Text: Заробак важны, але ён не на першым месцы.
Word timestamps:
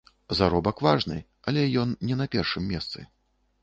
Заробак 0.39 0.81
важны, 0.87 1.19
але 1.51 1.69
ён 1.85 1.95
не 2.09 2.21
на 2.25 2.31
першым 2.39 2.63
месцы. 2.75 3.11